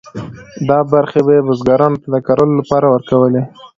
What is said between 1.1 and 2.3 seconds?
به یې بزګرانو ته د